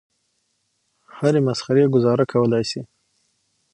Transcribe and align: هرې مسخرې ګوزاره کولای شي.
هرې 1.17 1.39
مسخرې 1.47 1.83
ګوزاره 1.93 2.25
کولای 2.33 2.63
شي. 2.71 2.81